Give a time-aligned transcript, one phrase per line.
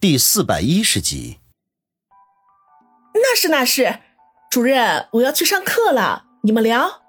[0.00, 1.40] 第四百一十集。
[3.14, 3.98] 那是那是，
[4.48, 7.02] 主任，我要去上课了，你们聊。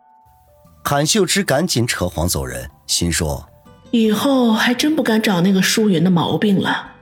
[0.84, 3.48] 韩秀芝赶紧扯谎走人，心说：
[3.92, 6.96] 以后还真不敢找那个舒云的毛病了。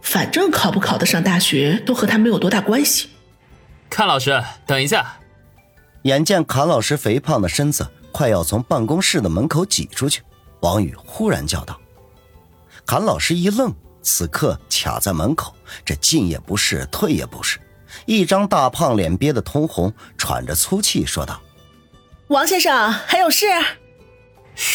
[0.00, 3.10] 反正考不考得上大学都和他没有多大关系。
[3.90, 5.18] 阚老师，等一下！
[6.04, 10.22] 眼见阚老师肥胖的身子快要从办公室的门口挤出去，
[10.60, 11.78] 王宇忽然叫道
[12.86, 13.70] ：“阚老师一愣，
[14.04, 15.52] 此刻卡在门口，
[15.84, 17.58] 这进也不是，退也不是，
[18.06, 21.40] 一张大胖脸憋得通红，喘着粗气说道
[22.28, 23.46] ：“王先生还有事？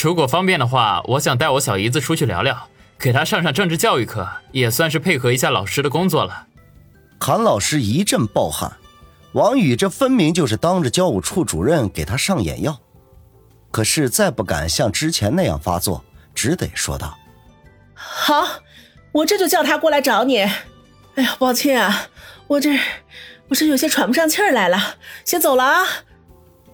[0.03, 6.47] 如果方便的话，我想带我小姨子出去聊聊，给她上上政治教育课，也算是配合一下老师的工作了。”
[7.21, 8.75] 韩老师一阵暴汗。
[9.33, 12.79] 王宇这分明就是当着教务处主任给他上眼药，
[13.69, 16.03] 可是再不敢像之前那样发作，
[16.33, 17.15] 只得说道
[17.93, 18.43] ：“好，
[19.11, 20.39] 我这就叫他过来找你。
[21.15, 22.07] 哎呀，抱歉啊，
[22.47, 22.77] 我这
[23.49, 25.85] 我这有些喘不上气儿来了，先走了啊。”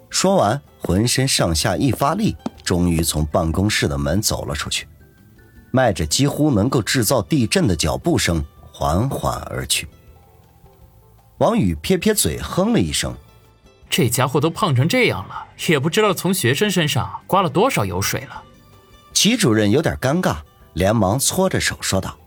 [0.09, 4.87] 说完，浑身上下一发力，终于从办公室的门走了出去，
[5.71, 9.87] 迈着几乎能够制造地震的脚步声缓缓而去。
[11.39, 13.13] 王宇撇撇嘴，哼了一声
[13.89, 18.43] ：“这家伙都胖成这样了，也不知道从学生身上刮了多少油水了。”
[19.13, 20.37] 齐主任有点尴尬，
[20.73, 22.17] 连忙搓着手说道：“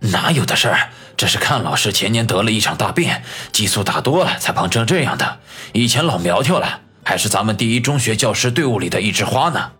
[0.00, 3.10] 哪有的事儿，这是看老师前年得了一场大病，
[3.52, 5.40] 激素打多了才胖成这样的。
[5.72, 9.72] 以前老苗条了，还是咱们第一中学教师队伍里的一枝花呢。”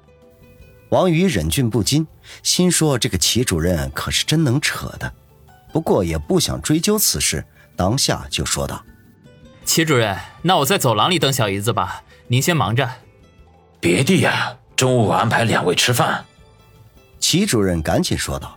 [0.90, 2.06] 王宇忍俊不禁，
[2.42, 5.12] 心说：“这个齐主任可是真能扯的。”
[5.72, 7.44] 不过也不想追究此事。
[7.76, 8.82] 当下就说道
[9.66, 12.88] ：“齐主任，那我在走廊里等小姨子吧，您先忙着。”
[13.80, 16.24] 别的呀，中午安排两位吃饭。
[17.20, 18.56] 齐主任赶紧说道：“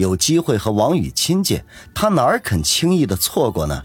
[0.00, 1.62] 有机会和王宇亲近，
[1.94, 3.84] 他哪肯轻易的错过呢？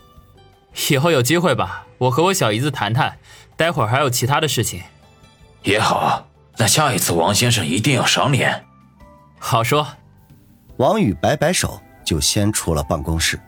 [0.90, 3.18] 以后有机会吧，我和我小姨子谈谈。
[3.58, 4.82] 待会儿还有其他的事情。
[5.64, 8.66] 也好，那下一次王先生一定要赏脸。
[9.38, 9.86] 好说。”
[10.78, 13.40] 王宇摆摆手，就先出了办公室。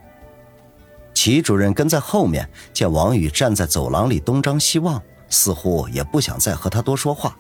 [1.14, 7.36] 齐主任跟在后面，见王宇站在走廊里东张西望，似乎也不想再和他多说话，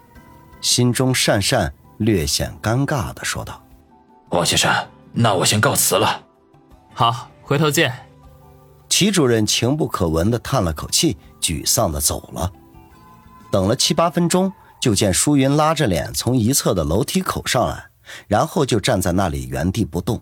[0.61, 3.63] 心中讪讪，略显尴尬的说道
[4.31, 4.69] ：“王先生，
[5.17, 6.23] 那我先告辞了。
[6.93, 8.07] ”“好，回头见。”
[8.87, 12.51] 齐主任情不可闻的叹了口气，沮丧的走了。
[13.51, 17.89] 等了七八分钟，就见舒云拉着脸从一侧的楼梯口上来，
[18.27, 20.21] 然后就站在那里原地不动。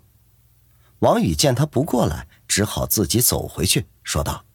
[1.00, 2.28] 王宇见他不过来。
[2.48, 4.46] 只好自己走回去，说道：“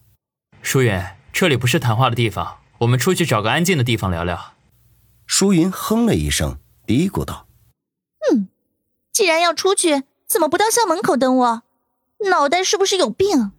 [0.63, 4.55] 舒云，这里不是谈话的地方，我们出去找个安静的地方聊聊。”
[5.27, 7.47] 舒云哼了一声，嘀咕道
[8.33, 8.49] ：“嗯，
[9.13, 11.63] 既然要出去，怎么不到校门口等我？
[12.31, 13.51] 脑袋是不是有病？”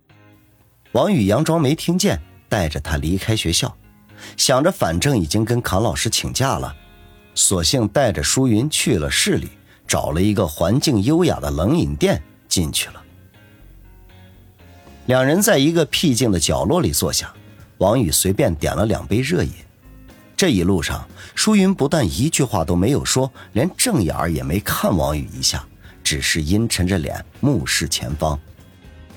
[0.94, 3.76] 王宇佯装没听见，带着他离开学校，
[4.38, 6.74] 想着反正已经跟康老师请假了，
[7.36, 9.50] 索性带着舒云去了市里，
[9.86, 13.04] 找了一个环境优雅的冷饮店进去了。
[15.08, 17.34] 两人在一个僻静的角落里坐下，
[17.80, 19.52] 王宇随便点了两杯热饮。
[20.38, 21.06] 这一路上，
[21.36, 25.68] 舒云不但一句话都没有说，连正眼儿也没看王宇一下，
[26.04, 28.40] 只是阴沉着脸目视前方。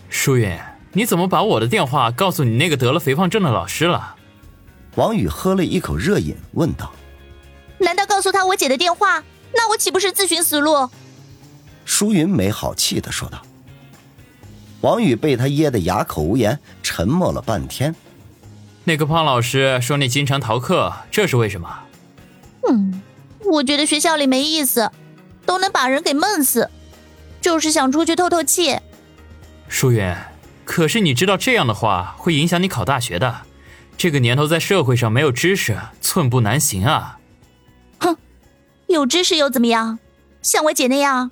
[0.09, 0.59] 舒云，
[0.93, 4.15] 你怎么把我的电话告诉你那个得了肥胖症的老师了？
[4.97, 6.93] 王宇喝了一口热饮，问道
[7.79, 9.23] ：“难道告诉他我姐的电话？
[9.53, 10.89] 那我岂不是自寻死路？”
[11.85, 13.43] 舒云没好气的说道。
[14.83, 17.95] 王宇被他噎得哑口无言，沉默了半天。
[18.85, 21.69] 那个胖老师说你经常逃课，这是为什么？
[22.69, 23.03] 嗯，
[23.45, 24.91] 我觉得学校里没意思，
[25.45, 26.71] 都能把人给闷死，
[27.41, 28.79] 就是想出去透透气。
[29.69, 30.15] 舒云，
[30.65, 33.43] 可是你知道这样的话会影响你考大学的。
[33.97, 37.19] 这个年头在社会上没有知识，寸步难行啊！
[37.99, 38.17] 哼，
[38.89, 39.99] 有知识又怎么样？
[40.43, 41.31] 像我姐那样，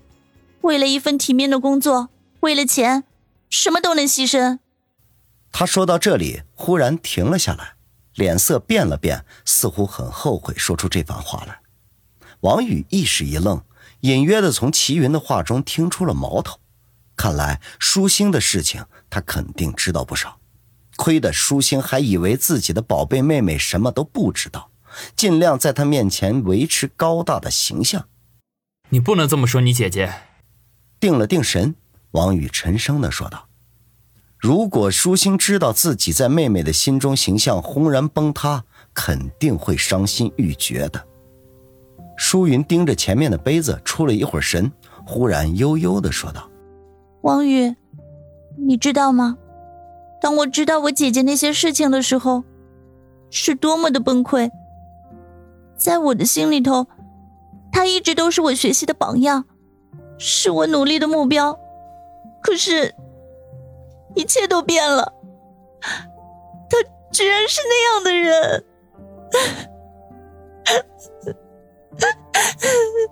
[0.62, 2.08] 为了一份体面的工作，
[2.40, 3.04] 为了钱。
[3.50, 4.60] 什么都能牺牲。
[5.52, 7.74] 他说到这里，忽然停了下来，
[8.14, 11.60] 脸色变了变，似乎很后悔说出这番话来。
[12.40, 13.62] 王宇一时一愣，
[14.02, 16.60] 隐约的从齐云的话中听出了矛头。
[17.16, 20.38] 看来舒心的事情，他肯定知道不少。
[20.96, 24.70] 亏得舒心还以为自己的宝贝妹妹什么都不知道，
[25.16, 28.08] 尽量在他面前维持高大的形象。
[28.90, 30.12] 你不能这么说，你姐姐。
[31.00, 31.74] 定了定神。
[32.12, 33.48] 王宇沉声的说道
[34.38, 41.06] ：“如果舒心知道自己在妹妹的心中形象轰然崩塌，肯定会伤心欲绝的。”
[42.16, 44.70] 舒云盯着前面的杯子，出了一会儿神，
[45.04, 46.48] 忽然悠悠的说道
[47.22, 47.74] ：“王宇，
[48.56, 49.36] 你知道吗？
[50.20, 52.44] 当我知道我姐姐那些事情的时候，
[53.30, 54.50] 是多么的崩溃。
[55.76, 56.86] 在我的心里头，
[57.72, 59.44] 她一直都是我学习的榜样，
[60.16, 61.58] 是我努力的目标。
[62.40, 62.94] 可是，
[64.14, 65.12] 一切都变了，
[65.80, 66.76] 她
[67.10, 68.64] 居然是那样的人。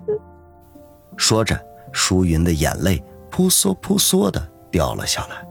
[1.17, 1.59] 说着，
[1.91, 5.45] 舒云的眼泪扑簌扑簌的掉了下来。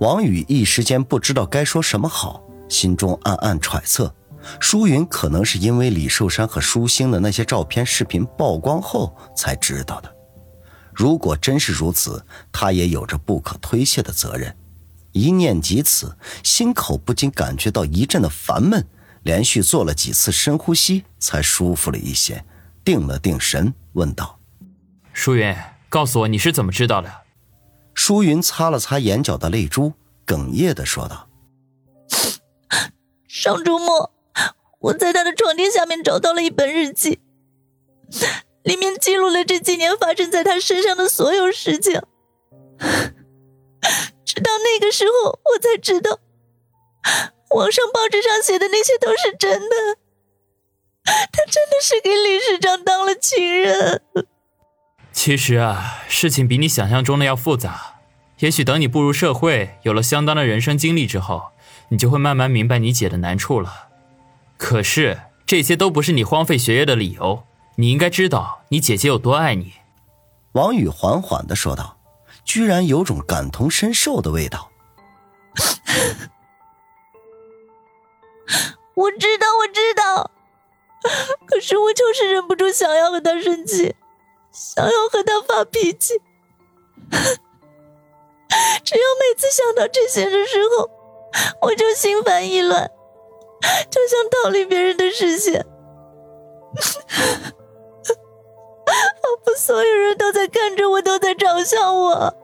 [0.00, 4.14] 王宇一时间不知道该说什么好，心中暗暗揣测：
[4.58, 10.10] 舒云可能是因为李寿山和舒心的那些照片、视频曝光后才知道的。
[10.92, 14.56] 如果真是如此，他也有着不可推卸的责任。
[15.12, 18.86] 一念及此，心口不禁感觉到一阵的烦闷。
[19.22, 22.42] 连续做了几次深呼吸，才舒服了一些，
[22.90, 24.40] 定了定神，问道
[25.14, 25.54] ：“舒云，
[25.88, 27.08] 告诉我你是怎么知道的？”
[27.94, 29.92] 舒云擦了擦眼角的泪珠，
[30.26, 31.28] 哽咽的说道
[33.28, 34.12] ：“上周末，
[34.80, 37.20] 我在他的床垫下面找到了一本日记，
[38.64, 42.02] 里面记录了这几年发生在他身上的所有事情。
[44.24, 46.18] 直到那个时候，我才知道。”
[47.54, 49.76] 网上报纸上写的那些都是真的，
[51.32, 54.02] 他真的是给理事长当了情人。
[55.12, 57.96] 其实啊，事情比你想象中的要复杂。
[58.38, 61.52] 也许等你步入社会，有了相当的人生经历之后，
[61.88, 63.88] 你就会慢慢明白你姐的难处了。
[64.56, 67.44] 可是这些都不是你荒废学业的理由。
[67.76, 69.74] 你应该知道你姐姐有多爱你。
[70.52, 71.98] 王宇缓缓的说道，
[72.44, 74.70] 居然有种感同身受的味道。
[78.94, 80.30] 我知道，我知道，
[81.46, 83.94] 可是我就是忍不住想要和他生气，
[84.52, 86.20] 想要和他发脾气。
[88.84, 90.90] 只要每次想到这些的时候，
[91.62, 92.90] 我就心烦意乱，
[93.90, 95.64] 就想逃离别人的视线。
[98.90, 102.34] 仿佛所有人都在看着我，都在嘲笑我，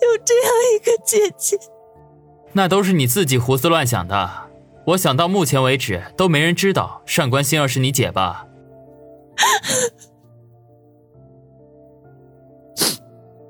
[0.00, 1.58] 有这样一个姐姐。
[2.52, 4.47] 那都是你自己胡思乱想的。
[4.88, 8.46] 我想到目前为止都没人知道上官心儿是你姐吧？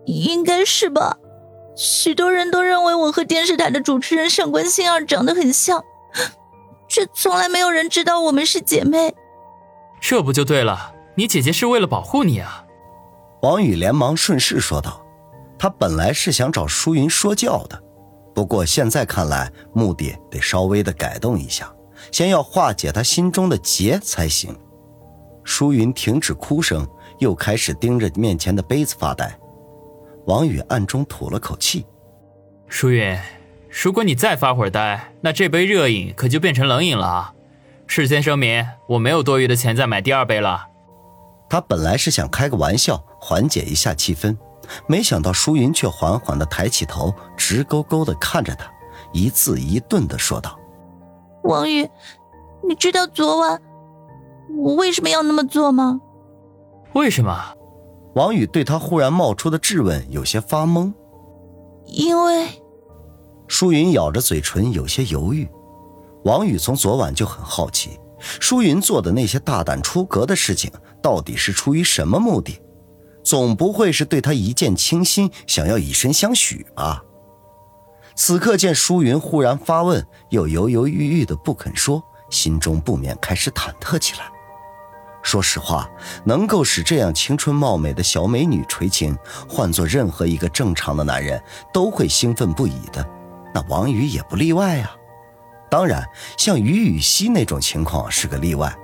[0.05, 1.17] 应该是吧。
[1.77, 5.85] 许多人都认为我和电视台的主持人上官心儿长得很像，
[6.89, 9.15] 却从来没有人知道我们是姐妹。
[10.01, 10.93] 这不就对了？
[11.15, 12.65] 你姐姐是为了保护你啊！
[13.43, 15.07] 王宇连忙顺势说道
[15.57, 17.81] ：“他本来是想找舒云说教的。”
[18.35, 21.73] 不过现在看来，目的得稍微的改动一下，
[22.13, 24.57] 先要化解他心中的结才行。
[25.43, 26.87] 舒云停止哭声，
[27.19, 29.37] 又开始盯着面前的杯子发呆。
[30.27, 31.87] 王宇暗中吐了口气
[32.69, 33.19] ：“舒云，
[33.83, 37.33] 如果你再发会儿呆，那这杯热饮可就变成冷饮了啊！
[37.87, 40.67] 事先声明，我没有多余的钱再买第二杯了。”
[41.49, 44.37] 他本来是想开个玩笑，缓解一下气氛。
[44.87, 48.71] 没想到舒云却缓缓的抬起头，直勾勾的看着他，
[49.13, 50.59] 一字一顿的说道
[51.45, 51.89] ：“王宇，
[52.67, 53.61] 你知道昨晚
[54.57, 56.01] 我为什么要那么做吗
[56.95, 57.55] ？”“为什么？”
[58.15, 60.93] 王宇对他忽然冒出的质问有些发懵。
[61.87, 62.49] “因为……”
[63.47, 65.49] 舒云咬着嘴唇，有些犹豫。
[66.25, 70.71] 王宇从昨晚就很好奇，舒云做的那些大胆出格的事情，
[71.01, 72.61] 到底是出于什么目的？
[73.29, 77.05] 总不会是对他一见倾心，想要以身相许吧？
[78.17, 84.31] 此刻见舒云忽然发问，又犹犹豫豫的不肯说，心中不免开始忐忑起来。
[85.23, 85.91] 说实话，
[86.25, 89.15] 能够使这样青春貌美的小美女垂青，
[89.47, 91.39] 换做任何一个正常的男人
[91.71, 93.07] 都会兴奋不已的，
[93.53, 94.97] 那王宇也不例外啊。
[95.69, 96.03] 当然，
[96.39, 98.75] 像于雨溪那种情况是个例外，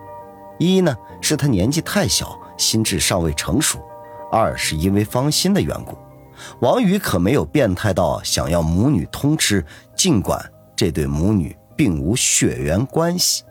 [0.59, 3.83] 一呢是他年纪太小，心智尚未成熟。
[4.35, 5.97] 二是因为芳心的缘故，
[6.61, 9.64] 王宇可没有变态到想要母女通吃，
[9.95, 13.45] 尽管这对母女并无血缘关系。